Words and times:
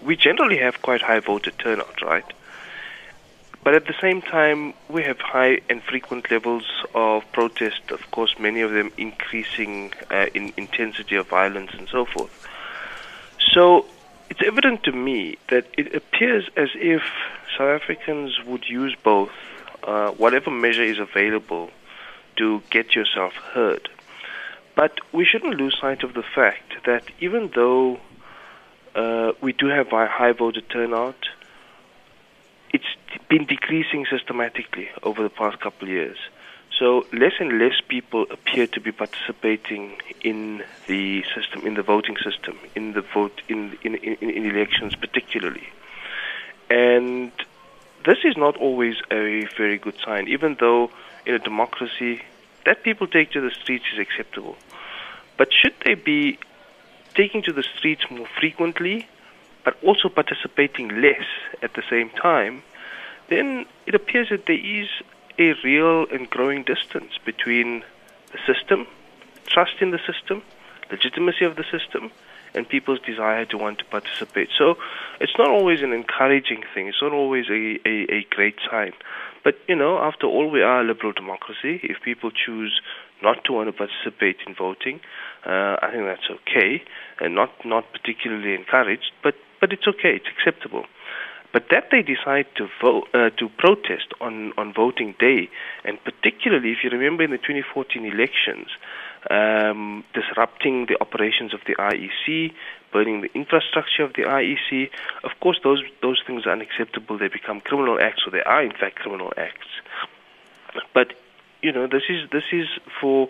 we 0.00 0.16
generally 0.16 0.58
have 0.58 0.82
quite 0.82 1.02
high 1.02 1.20
voter 1.20 1.50
turnout, 1.50 2.00
right? 2.02 2.24
But 3.64 3.74
at 3.74 3.86
the 3.86 3.94
same 4.00 4.22
time, 4.22 4.74
we 4.88 5.04
have 5.04 5.20
high 5.20 5.60
and 5.68 5.82
frequent 5.82 6.30
levels 6.30 6.64
of 6.94 7.30
protest, 7.32 7.90
of 7.90 8.10
course, 8.10 8.36
many 8.38 8.60
of 8.60 8.72
them 8.72 8.90
increasing 8.96 9.92
uh, 10.10 10.26
in 10.34 10.52
intensity 10.56 11.14
of 11.14 11.28
violence 11.28 11.70
and 11.78 11.88
so 11.88 12.04
forth. 12.04 12.48
So 13.52 13.86
it's 14.30 14.42
evident 14.44 14.82
to 14.84 14.92
me 14.92 15.36
that 15.50 15.66
it 15.78 15.94
appears 15.94 16.48
as 16.56 16.70
if 16.74 17.02
South 17.56 17.82
Africans 17.82 18.42
would 18.44 18.68
use 18.68 18.96
both, 19.04 19.30
uh, 19.84 20.10
whatever 20.12 20.50
measure 20.50 20.82
is 20.82 20.98
available, 20.98 21.70
to 22.36 22.62
get 22.70 22.96
yourself 22.96 23.34
heard. 23.34 23.88
But 24.74 24.98
we 25.12 25.24
shouldn't 25.24 25.54
lose 25.54 25.78
sight 25.78 26.02
of 26.02 26.14
the 26.14 26.22
fact 26.22 26.84
that 26.86 27.04
even 27.20 27.52
though 27.54 28.00
uh, 28.94 29.32
we 29.40 29.52
do 29.52 29.68
have 29.68 29.92
a 29.92 30.06
high 30.06 30.32
voter 30.32 30.60
turnout, 30.60 31.28
it's 32.72 32.84
been 33.28 33.44
decreasing 33.46 34.06
systematically 34.10 34.88
over 35.02 35.22
the 35.22 35.30
past 35.30 35.60
couple 35.60 35.88
of 35.88 35.92
years. 35.92 36.16
So 36.78 37.06
less 37.12 37.34
and 37.38 37.58
less 37.58 37.80
people 37.86 38.26
appear 38.30 38.66
to 38.66 38.80
be 38.80 38.92
participating 38.92 39.98
in 40.22 40.64
the 40.86 41.22
system, 41.34 41.66
in 41.66 41.74
the 41.74 41.82
voting 41.82 42.16
system, 42.16 42.58
in 42.74 42.94
the 42.94 43.02
vote, 43.02 43.42
in 43.48 43.78
in, 43.82 43.94
in, 43.96 44.30
in 44.30 44.50
elections 44.50 44.96
particularly. 44.96 45.68
And 46.70 47.30
this 48.04 48.18
is 48.24 48.36
not 48.36 48.56
always 48.56 48.96
a 49.10 49.46
very 49.56 49.78
good 49.78 49.96
sign, 50.04 50.28
even 50.28 50.56
though 50.58 50.90
in 51.26 51.34
a 51.34 51.38
democracy 51.38 52.22
that 52.64 52.82
people 52.82 53.06
take 53.06 53.30
to 53.32 53.40
the 53.40 53.50
streets 53.50 53.84
is 53.92 53.98
acceptable. 53.98 54.56
But 55.36 55.52
should 55.52 55.74
they 55.84 55.94
be 55.94 56.38
taking 57.14 57.42
to 57.42 57.52
the 57.52 57.62
streets 57.62 58.04
more 58.10 58.28
frequently, 58.38 59.06
but 59.64 59.76
also 59.82 60.08
participating 60.08 60.88
less 61.00 61.26
at 61.62 61.74
the 61.74 61.82
same 61.88 62.10
time, 62.10 62.62
then 63.28 63.66
it 63.86 63.94
appears 63.94 64.28
that 64.30 64.46
there 64.46 64.56
is 64.56 64.88
a 65.38 65.54
real 65.64 66.06
and 66.10 66.28
growing 66.28 66.62
distance 66.62 67.12
between 67.24 67.82
the 68.32 68.38
system, 68.46 68.86
trust 69.46 69.80
in 69.80 69.90
the 69.90 70.00
system, 70.06 70.42
legitimacy 70.90 71.44
of 71.44 71.56
the 71.56 71.64
system, 71.64 72.10
and 72.54 72.68
people's 72.68 73.00
desire 73.00 73.44
to 73.46 73.56
want 73.56 73.78
to 73.78 73.84
participate. 73.86 74.50
So 74.56 74.76
it's 75.20 75.32
not 75.38 75.48
always 75.48 75.82
an 75.82 75.92
encouraging 75.92 76.64
thing. 76.74 76.88
It's 76.88 77.00
not 77.00 77.12
always 77.12 77.48
a, 77.48 77.78
a, 77.86 78.14
a 78.14 78.26
great 78.30 78.56
sign. 78.70 78.92
But, 79.44 79.56
you 79.68 79.76
know, 79.76 79.98
after 79.98 80.26
all, 80.26 80.50
we 80.50 80.62
are 80.62 80.80
a 80.80 80.84
liberal 80.84 81.12
democracy. 81.12 81.80
If 81.82 82.02
people 82.04 82.30
choose 82.30 82.80
not 83.22 83.44
to 83.44 83.52
want 83.52 83.68
to 83.68 83.72
participate 83.72 84.36
in 84.46 84.54
voting, 84.54 85.00
uh, 85.46 85.76
I 85.82 85.90
think 85.92 86.04
that's 86.04 86.28
okay, 86.30 86.82
and 87.20 87.34
not, 87.34 87.50
not 87.64 87.84
particularly 87.92 88.54
encouraged, 88.54 89.12
but, 89.22 89.34
but 89.60 89.72
it's 89.72 89.86
okay, 89.86 90.14
it's 90.16 90.26
acceptable. 90.30 90.84
But 91.52 91.66
that 91.70 91.88
they 91.92 92.00
decide 92.02 92.46
to 92.56 92.66
vote, 92.80 93.08
uh, 93.12 93.28
to 93.38 93.48
protest 93.58 94.14
on, 94.20 94.52
on 94.56 94.72
voting 94.72 95.14
day, 95.18 95.50
and 95.84 95.98
particularly 96.02 96.72
if 96.72 96.78
you 96.82 96.90
remember 96.90 97.22
in 97.22 97.30
the 97.30 97.36
2014 97.36 98.06
elections, 98.06 98.68
um, 99.30 100.02
disrupting 100.14 100.86
the 100.86 100.96
operations 101.00 101.52
of 101.52 101.60
the 101.66 101.74
IEC, 101.76 102.52
burning 102.92 103.22
the 103.22 103.30
infrastructure 103.34 104.04
of 104.04 104.12
the 104.14 104.22
IEC. 104.22 104.90
Of 105.24 105.30
course, 105.40 105.58
those 105.64 105.82
those 106.02 106.22
things 106.26 106.46
are 106.46 106.52
unacceptable. 106.52 107.18
They 107.18 107.28
become 107.28 107.60
criminal 107.60 107.98
acts, 108.00 108.22
or 108.26 108.30
they 108.30 108.42
are 108.42 108.62
in 108.62 108.72
fact 108.72 108.96
criminal 108.96 109.32
acts. 109.36 109.68
But 110.94 111.14
you 111.62 111.72
know, 111.72 111.86
this 111.86 112.02
is 112.08 112.28
this 112.30 112.44
is 112.52 112.66
for 113.00 113.28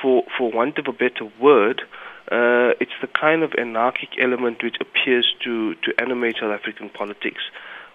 for 0.00 0.24
for 0.36 0.50
want 0.50 0.78
of 0.78 0.86
a 0.88 0.92
better 0.92 1.28
word. 1.40 1.82
Uh, 2.30 2.72
it's 2.80 2.92
the 3.00 3.08
kind 3.08 3.42
of 3.42 3.52
anarchic 3.58 4.10
element 4.18 4.62
which 4.62 4.76
appears 4.80 5.26
to, 5.44 5.74
to 5.74 5.92
animate 5.98 6.36
South 6.40 6.52
African 6.52 6.88
politics. 6.88 7.42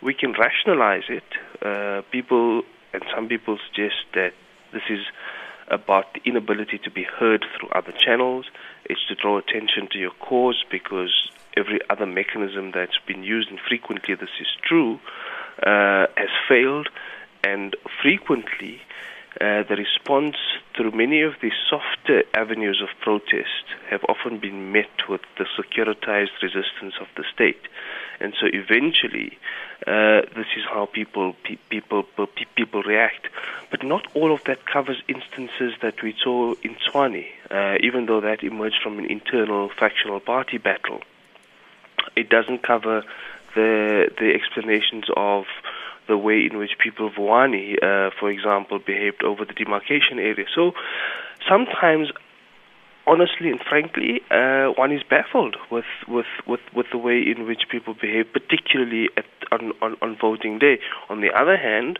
We 0.00 0.14
can 0.14 0.32
rationalize 0.32 1.02
it. 1.08 1.24
Uh, 1.60 2.02
people 2.10 2.62
and 2.92 3.02
some 3.14 3.28
people 3.28 3.58
suggest 3.68 3.96
that 4.14 4.32
this 4.72 4.82
is 4.88 5.00
about 5.68 6.12
the 6.14 6.20
inability 6.24 6.78
to 6.78 6.90
be 6.90 7.04
heard 7.04 7.44
through 7.56 7.68
other 7.70 7.92
channels. 7.92 8.46
It's 8.84 9.04
to 9.08 9.14
draw 9.14 9.38
attention 9.38 9.88
to 9.92 9.98
your 9.98 10.10
cause 10.12 10.64
because 10.70 11.30
every 11.56 11.80
other 11.90 12.06
mechanism 12.06 12.72
that's 12.72 12.98
been 13.06 13.22
used, 13.22 13.50
and 13.50 13.58
frequently 13.68 14.14
this 14.14 14.30
is 14.40 14.48
true, 14.62 15.00
uh, 15.62 16.06
has 16.16 16.30
failed. 16.48 16.88
And 17.44 17.76
frequently, 18.00 18.80
uh, 19.40 19.62
the 19.68 19.76
response 19.76 20.36
through 20.76 20.92
many 20.92 21.22
of 21.22 21.34
the 21.40 21.50
softer 21.68 22.22
avenues 22.34 22.82
of 22.82 22.88
protest 23.00 23.64
have 23.90 24.04
often 24.08 24.38
been 24.38 24.72
met 24.72 25.08
with 25.08 25.22
the 25.38 25.46
securitized 25.58 26.42
resistance 26.42 26.94
of 27.00 27.08
the 27.16 27.24
state. 27.32 27.62
And 28.22 28.34
so 28.40 28.46
eventually, 28.46 29.38
uh, 29.86 30.22
this 30.36 30.46
is 30.56 30.64
how 30.72 30.86
people 30.86 31.34
pe- 31.44 31.58
people 31.68 32.04
pe- 32.04 32.44
people 32.54 32.82
react. 32.82 33.26
But 33.70 33.82
not 33.82 34.06
all 34.14 34.32
of 34.32 34.44
that 34.44 34.66
covers 34.66 35.02
instances 35.08 35.72
that 35.80 36.02
we 36.02 36.14
saw 36.22 36.54
in 36.62 36.76
Tshwane, 36.76 37.26
uh, 37.50 37.78
even 37.80 38.06
though 38.06 38.20
that 38.20 38.42
emerged 38.42 38.80
from 38.82 38.98
an 38.98 39.06
internal 39.06 39.68
factional 39.68 40.20
party 40.20 40.58
battle. 40.58 41.00
It 42.16 42.28
doesn't 42.28 42.62
cover 42.62 43.04
the 43.54 44.10
the 44.18 44.34
explanations 44.34 45.06
of 45.16 45.44
the 46.06 46.16
way 46.16 46.44
in 46.50 46.58
which 46.58 46.78
people 46.78 47.06
of 47.06 47.14
Vuwani, 47.14 47.76
uh, 47.82 48.10
for 48.18 48.30
example, 48.30 48.78
behaved 48.78 49.22
over 49.22 49.44
the 49.44 49.52
demarcation 49.52 50.18
area. 50.18 50.46
So 50.54 50.74
sometimes 51.48 52.10
honestly 53.06 53.50
and 53.50 53.60
frankly, 53.60 54.20
uh, 54.30 54.68
one 54.76 54.92
is 54.92 55.02
baffled 55.02 55.56
with, 55.70 55.84
with, 56.08 56.26
with, 56.46 56.60
with 56.74 56.86
the 56.90 56.98
way 56.98 57.20
in 57.20 57.46
which 57.46 57.62
people 57.70 57.94
behave, 57.94 58.26
particularly 58.32 59.08
at, 59.16 59.24
on, 59.50 59.72
on, 59.82 59.96
on 60.02 60.16
voting 60.20 60.58
day. 60.58 60.78
On 61.08 61.20
the 61.20 61.30
other 61.30 61.56
hand, 61.56 61.98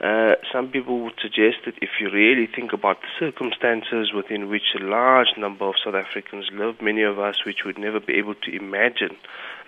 uh, 0.00 0.34
some 0.52 0.68
people 0.68 1.00
would 1.00 1.14
suggest 1.20 1.58
that 1.64 1.74
if 1.80 1.90
you 2.00 2.10
really 2.10 2.46
think 2.46 2.72
about 2.72 2.98
the 3.00 3.08
circumstances 3.18 4.12
within 4.12 4.48
which 4.48 4.74
a 4.78 4.82
large 4.82 5.34
number 5.38 5.64
of 5.64 5.74
South 5.82 5.94
Africans 5.94 6.46
live, 6.52 6.80
many 6.82 7.02
of 7.02 7.18
us 7.18 7.44
which 7.46 7.64
would 7.64 7.78
never 7.78 8.00
be 8.00 8.14
able 8.14 8.34
to 8.34 8.54
imagine 8.54 9.16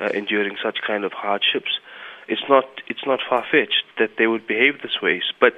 uh, 0.00 0.08
enduring 0.12 0.56
such 0.62 0.78
kind 0.86 1.04
of 1.04 1.12
hardships, 1.12 1.78
it's 2.26 2.42
not 2.48 2.64
it's 2.88 3.06
not 3.06 3.20
far 3.28 3.44
fetched 3.50 3.84
that 3.98 4.16
they 4.18 4.26
would 4.26 4.46
behave 4.46 4.80
this 4.82 5.00
way. 5.02 5.22
But 5.40 5.54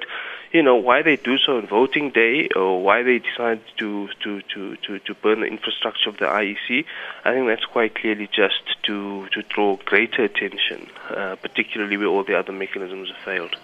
you 0.51 0.63
know 0.63 0.75
why 0.75 1.01
they 1.01 1.15
do 1.15 1.37
so 1.37 1.57
on 1.57 1.67
voting 1.67 2.11
day, 2.11 2.49
or 2.55 2.81
why 2.81 3.03
they 3.03 3.19
decide 3.19 3.61
to 3.77 4.09
to 4.23 4.41
to 4.53 4.75
to, 4.77 4.99
to 4.99 5.13
burn 5.15 5.41
the 5.41 5.47
infrastructure 5.47 6.09
of 6.09 6.17
the 6.17 6.25
IEC. 6.25 6.85
I 7.25 7.33
think 7.33 7.47
that's 7.47 7.65
quite 7.65 7.95
clearly 7.95 8.27
just 8.27 8.61
to 8.83 9.27
to 9.33 9.41
draw 9.43 9.77
greater 9.85 10.23
attention, 10.23 10.87
uh, 11.09 11.35
particularly 11.35 11.97
where 11.97 12.07
all 12.07 12.23
the 12.23 12.37
other 12.37 12.53
mechanisms 12.53 13.09
have 13.09 13.23
failed. 13.23 13.55